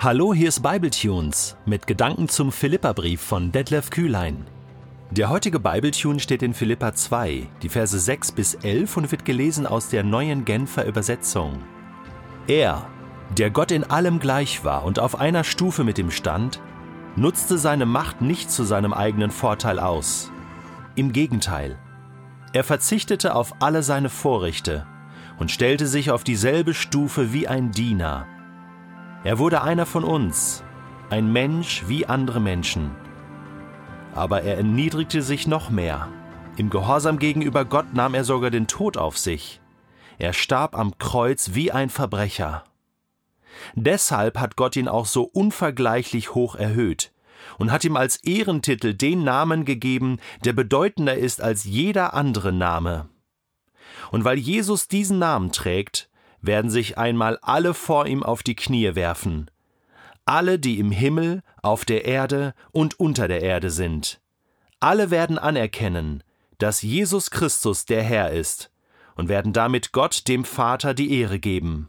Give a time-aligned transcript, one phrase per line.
[0.00, 4.46] Hallo, hier ist Bibletunes mit Gedanken zum Philipperbrief von Detlef Kühlein.
[5.10, 9.66] Der heutige Bibletune steht in Philippa 2, die Verse 6 bis 11 und wird gelesen
[9.66, 11.58] aus der neuen Genfer Übersetzung.
[12.46, 12.86] Er,
[13.36, 16.60] der Gott in allem gleich war und auf einer Stufe mit ihm stand,
[17.16, 20.30] nutzte seine Macht nicht zu seinem eigenen Vorteil aus.
[20.94, 21.76] Im Gegenteil,
[22.52, 24.86] er verzichtete auf alle seine Vorrechte
[25.40, 28.28] und stellte sich auf dieselbe Stufe wie ein Diener–
[29.24, 30.62] er wurde einer von uns,
[31.10, 32.94] ein Mensch wie andere Menschen.
[34.14, 36.08] Aber er erniedrigte sich noch mehr.
[36.56, 39.60] Im Gehorsam gegenüber Gott nahm er sogar den Tod auf sich.
[40.18, 42.64] Er starb am Kreuz wie ein Verbrecher.
[43.74, 47.12] Deshalb hat Gott ihn auch so unvergleichlich hoch erhöht
[47.58, 53.08] und hat ihm als Ehrentitel den Namen gegeben, der bedeutender ist als jeder andere Name.
[54.10, 56.07] Und weil Jesus diesen Namen trägt,
[56.40, 59.50] werden sich einmal alle vor ihm auf die Knie werfen,
[60.24, 64.20] alle, die im Himmel, auf der Erde und unter der Erde sind.
[64.80, 66.22] Alle werden anerkennen,
[66.58, 68.70] dass Jesus Christus der Herr ist
[69.16, 71.88] und werden damit Gott dem Vater die Ehre geben.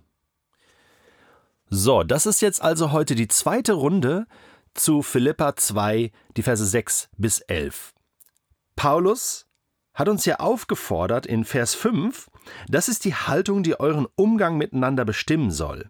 [1.69, 4.25] So, das ist jetzt also heute die zweite Runde
[4.73, 7.94] zu Philippa 2, die Verse 6 bis 11.
[8.75, 9.45] Paulus
[9.94, 12.30] hat uns ja aufgefordert in Vers 5,
[12.67, 15.89] das ist die Haltung, die euren Umgang miteinander bestimmen soll.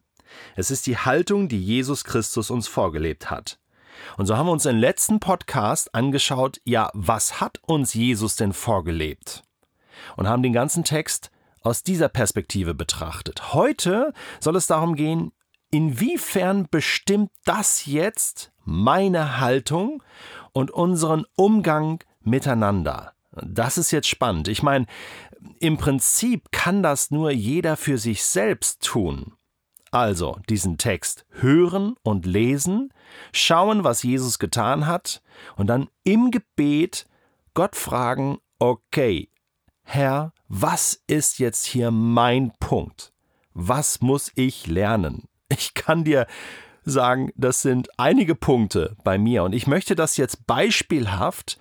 [0.55, 3.59] Es ist die Haltung, die Jesus Christus uns vorgelebt hat.
[4.17, 8.53] Und so haben wir uns im letzten Podcast angeschaut, ja, was hat uns Jesus denn
[8.53, 9.43] vorgelebt?
[10.15, 13.53] Und haben den ganzen Text aus dieser Perspektive betrachtet.
[13.53, 15.31] Heute soll es darum gehen,
[15.71, 20.01] inwiefern bestimmt das jetzt meine Haltung
[20.53, 23.13] und unseren Umgang miteinander?
[23.31, 24.47] Das ist jetzt spannend.
[24.47, 24.85] Ich meine,
[25.59, 29.33] im Prinzip kann das nur jeder für sich selbst tun.
[29.91, 32.93] Also diesen Text hören und lesen,
[33.33, 35.21] schauen, was Jesus getan hat,
[35.55, 37.07] und dann im Gebet
[37.53, 39.29] Gott fragen, okay,
[39.83, 43.11] Herr, was ist jetzt hier mein Punkt?
[43.53, 45.23] Was muss ich lernen?
[45.51, 46.27] Ich kann dir
[46.83, 51.57] sagen, das sind einige Punkte bei mir und ich möchte das jetzt beispielhaft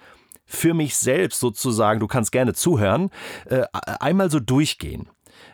[0.49, 3.11] für mich selbst sozusagen, du kannst gerne zuhören,
[3.45, 3.65] äh,
[4.01, 5.09] einmal so durchgehen.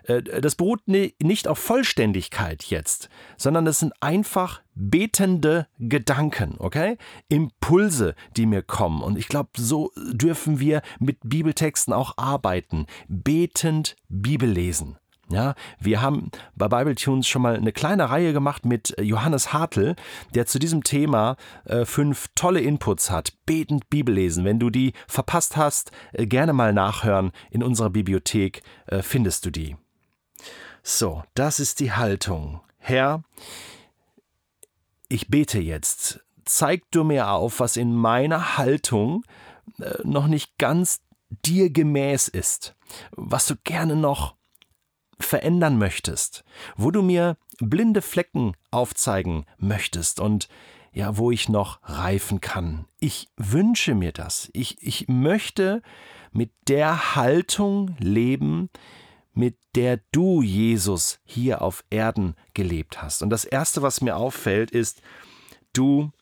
[0.05, 6.97] Äh, das beruht nicht auf Vollständigkeit jetzt, sondern es sind einfach betende Gedanken, okay?
[7.29, 9.03] Impulse, die mir kommen.
[9.03, 12.87] Und ich glaube, so dürfen wir mit Bibeltexten auch arbeiten.
[13.09, 14.97] Betend Bibel lesen.
[15.31, 19.97] Ja, wir haben bei Bibletunes schon mal eine kleine Reihe gemacht mit Johannes Hartl,
[20.35, 23.33] der zu diesem Thema äh, fünf tolle Inputs hat.
[23.47, 24.45] Betend Bibel lesen.
[24.45, 27.33] Wenn du die verpasst hast, äh, gerne mal nachhören.
[27.51, 29.77] In unserer Bibliothek äh, findest du die.
[30.83, 32.61] So, das ist die Haltung.
[32.77, 33.25] Herr,
[35.09, 36.21] ich bete jetzt.
[36.45, 39.25] Zeig du mir auf, was in meiner Haltung
[39.81, 42.77] äh, noch nicht ganz dir gemäß ist,
[43.13, 44.37] was du gerne noch
[45.35, 46.45] verändern möchtest,
[46.77, 50.49] wo du mir blinde Flecken aufzeigen möchtest und
[50.93, 52.85] ja, wo ich noch reifen kann.
[53.01, 54.49] Ich wünsche mir das.
[54.53, 55.83] Ich, ich möchte
[56.31, 58.71] mit der Haltung leben,
[59.33, 63.21] mit der du, Jesus, hier auf Erden gelebt hast.
[63.21, 65.03] Und das Erste, was mir auffällt, ist,
[65.73, 66.13] du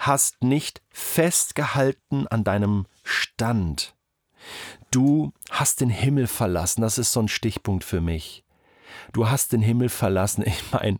[0.00, 3.94] hast nicht festgehalten an deinem Stand.
[4.90, 8.41] Du hast den Himmel verlassen, das ist so ein Stichpunkt für mich
[9.12, 10.44] du hast den Himmel verlassen.
[10.46, 10.98] Ich meine,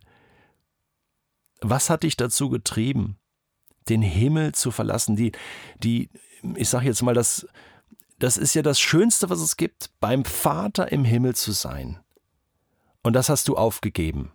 [1.60, 3.18] was hat dich dazu getrieben,
[3.88, 5.16] den Himmel zu verlassen?
[5.16, 5.32] Die,
[5.78, 6.10] die,
[6.56, 7.46] ich sage jetzt mal, das,
[8.18, 12.00] das ist ja das Schönste, was es gibt, beim Vater im Himmel zu sein.
[13.02, 14.32] Und das hast du aufgegeben.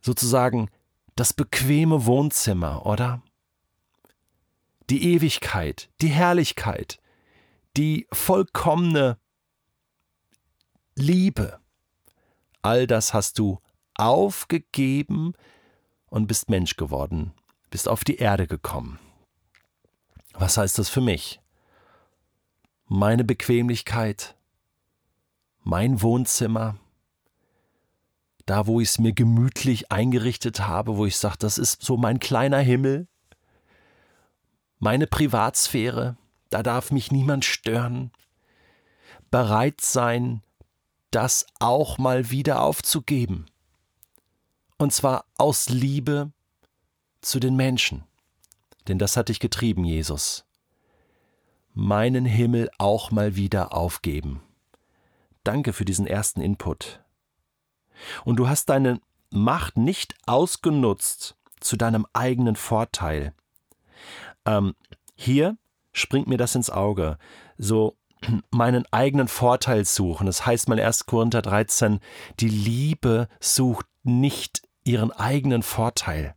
[0.00, 0.70] Sozusagen
[1.16, 3.22] das bequeme Wohnzimmer, oder?
[4.88, 7.00] Die Ewigkeit, die Herrlichkeit,
[7.76, 9.18] die vollkommene
[10.94, 11.58] Liebe.
[12.66, 13.60] All das hast du
[13.94, 15.34] aufgegeben
[16.06, 17.32] und bist Mensch geworden,
[17.70, 18.98] bist auf die Erde gekommen.
[20.32, 21.40] Was heißt das für mich?
[22.88, 24.34] Meine Bequemlichkeit,
[25.62, 26.76] mein Wohnzimmer,
[28.46, 32.18] da wo ich es mir gemütlich eingerichtet habe, wo ich sage, das ist so mein
[32.18, 33.06] kleiner Himmel,
[34.80, 36.16] meine Privatsphäre,
[36.50, 38.10] da darf mich niemand stören,
[39.30, 40.42] bereit sein,
[41.10, 43.46] das auch mal wieder aufzugeben.
[44.78, 46.32] Und zwar aus Liebe
[47.20, 48.04] zu den Menschen.
[48.88, 50.44] Denn das hat dich getrieben, Jesus.
[51.74, 54.42] Meinen Himmel auch mal wieder aufgeben.
[55.44, 57.00] Danke für diesen ersten Input.
[58.24, 59.00] Und du hast deine
[59.30, 63.34] Macht nicht ausgenutzt zu deinem eigenen Vorteil.
[64.44, 64.74] Ähm,
[65.14, 65.56] hier
[65.92, 67.18] springt mir das ins Auge.
[67.58, 67.96] So
[68.50, 70.26] meinen eigenen Vorteil suchen.
[70.26, 71.06] Das heißt mal 1.
[71.06, 72.00] Korinther 13,
[72.40, 76.34] die Liebe sucht nicht ihren eigenen Vorteil.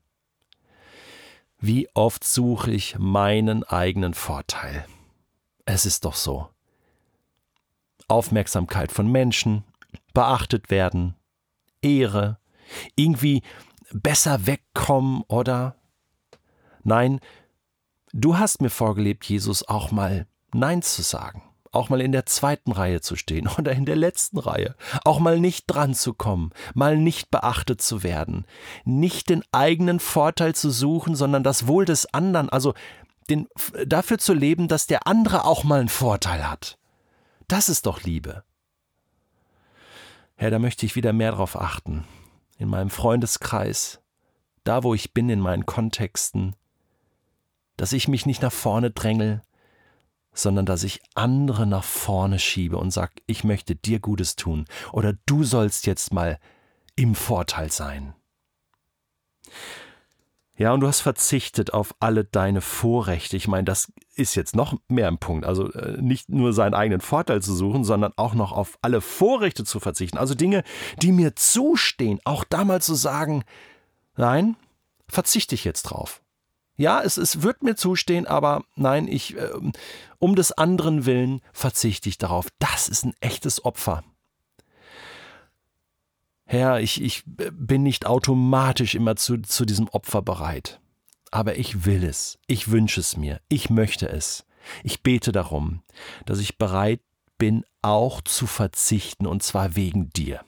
[1.59, 4.85] Wie oft suche ich meinen eigenen Vorteil?
[5.65, 6.49] Es ist doch so.
[8.07, 9.63] Aufmerksamkeit von Menschen,
[10.13, 11.15] beachtet werden,
[11.81, 12.39] Ehre,
[12.95, 13.43] irgendwie
[13.91, 15.75] besser wegkommen oder
[16.83, 17.19] Nein,
[18.13, 22.71] du hast mir vorgelebt, Jesus, auch mal Nein zu sagen auch mal in der zweiten
[22.71, 26.97] Reihe zu stehen oder in der letzten Reihe, auch mal nicht dran zu kommen, mal
[26.97, 28.45] nicht beachtet zu werden,
[28.85, 32.73] nicht den eigenen Vorteil zu suchen, sondern das Wohl des anderen, also
[33.29, 33.47] den,
[33.85, 36.77] dafür zu leben, dass der andere auch mal einen Vorteil hat.
[37.47, 38.43] Das ist doch Liebe.
[40.35, 42.05] Herr, da möchte ich wieder mehr darauf achten,
[42.57, 44.01] in meinem Freundeskreis,
[44.63, 46.55] da wo ich bin in meinen Kontexten,
[47.77, 49.41] dass ich mich nicht nach vorne drängel,
[50.41, 55.13] sondern dass ich andere nach vorne schiebe und sage, ich möchte dir Gutes tun oder
[55.25, 56.39] du sollst jetzt mal
[56.95, 58.13] im Vorteil sein.
[60.59, 63.37] Ja, und du hast verzichtet auf alle deine Vorrechte.
[63.37, 65.45] Ich meine, das ist jetzt noch mehr ein Punkt.
[65.45, 69.63] Also äh, nicht nur seinen eigenen Vorteil zu suchen, sondern auch noch auf alle Vorrechte
[69.63, 70.17] zu verzichten.
[70.17, 70.63] Also Dinge,
[71.01, 73.45] die mir zustehen, auch da mal zu sagen,
[74.17, 74.57] nein,
[75.07, 76.21] verzichte ich jetzt drauf.
[76.79, 79.49] Ja, es, es wird mir zustehen, aber nein, ich, äh,
[80.17, 82.47] um des anderen willen verzichte ich darauf.
[82.57, 84.05] Das ist ein echtes Opfer.
[86.45, 90.79] Herr, ich, ich bin nicht automatisch immer zu, zu diesem Opfer bereit.
[91.31, 92.39] Aber ich will es.
[92.47, 93.41] Ich wünsche es mir.
[93.49, 94.45] Ich möchte es.
[94.81, 95.81] Ich bete darum,
[96.25, 97.01] dass ich bereit
[97.37, 100.45] bin, auch zu verzichten, und zwar wegen dir.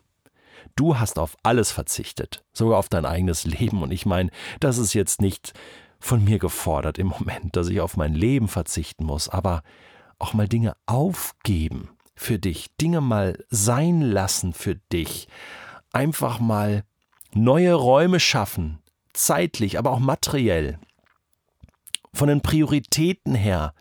[0.78, 3.84] Du hast auf alles verzichtet, sogar auf dein eigenes Leben.
[3.84, 4.32] Und ich meine,
[4.62, 5.54] das ist jetzt nicht
[6.02, 9.64] von mir gefordert im Moment, dass ich auf mein Leben verzichten muss, aber
[10.20, 15.28] auch mal Dinge aufgeben für dich, Dinge mal sein lassen für dich,
[15.94, 16.84] einfach mal
[17.34, 18.80] neue Räume schaffen,
[19.14, 20.80] zeitlich, aber auch materiell.
[22.14, 23.74] Von den Prioritäten her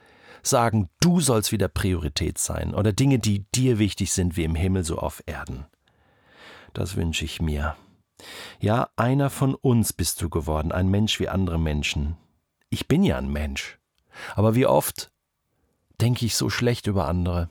[0.43, 4.84] sagen, du sollst wieder Priorität sein oder Dinge, die dir wichtig sind, wie im Himmel
[4.84, 5.67] so auf Erden.
[6.72, 7.76] Das wünsche ich mir.
[8.61, 12.17] Ja, einer von uns bist du geworden, ein Mensch wie andere Menschen.
[12.69, 13.78] Ich bin ja ein Mensch.
[14.34, 15.12] Aber wie oft
[16.00, 17.50] denke ich so schlecht über andere?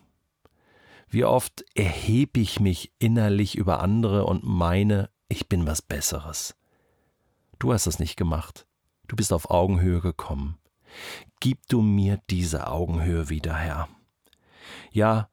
[1.08, 6.56] Wie oft erhebe ich mich innerlich über andere und meine, ich bin was Besseres?
[7.58, 8.68] Du hast das nicht gemacht.
[9.08, 10.60] Du bist auf Augenhöhe gekommen.
[11.40, 13.90] Gib du mir diese Augenhöhe wieder, Herr.
[14.92, 15.30] Ja,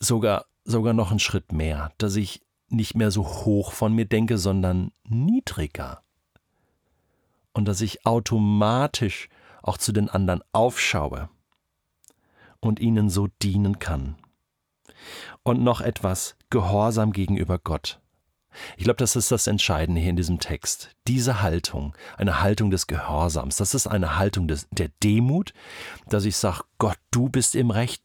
[0.00, 2.42] sogar, sogar noch einen Schritt mehr, dass ich
[2.74, 6.02] nicht mehr so hoch von mir denke, sondern niedriger.
[7.52, 9.28] Und dass ich automatisch
[9.62, 11.28] auch zu den anderen aufschaue
[12.60, 14.16] und ihnen so dienen kann.
[15.42, 18.00] Und noch etwas, Gehorsam gegenüber Gott.
[18.76, 20.94] Ich glaube, das ist das Entscheidende hier in diesem Text.
[21.08, 25.52] Diese Haltung, eine Haltung des Gehorsams, das ist eine Haltung des, der Demut,
[26.08, 28.03] dass ich sage, Gott, du bist im Recht,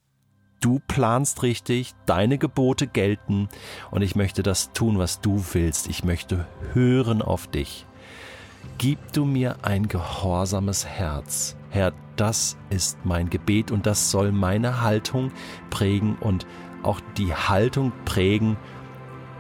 [0.60, 3.50] du planst richtig, deine Gebote gelten
[3.92, 5.88] und ich möchte das tun, was du willst.
[5.88, 7.86] Ich möchte hören auf dich.
[8.78, 11.56] Gib du mir ein gehorsames Herz.
[11.70, 15.32] Herr, das ist mein Gebet und das soll meine Haltung
[15.70, 16.46] prägen und
[16.84, 18.58] auch die Haltung prägen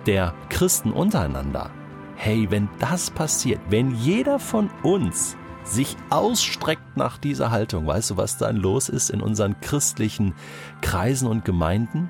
[0.05, 1.71] der Christen untereinander.
[2.15, 5.37] Hey, wenn das passiert, wenn jeder von uns
[5.69, 7.87] sich ausstreckt nach dieser Haltung.
[7.87, 10.33] Weißt du, was dann los ist in unseren christlichen
[10.81, 12.09] Kreisen und Gemeinden?